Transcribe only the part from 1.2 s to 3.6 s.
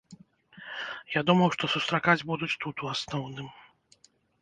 думаў, што сустракаць будуць тут ў асноўным.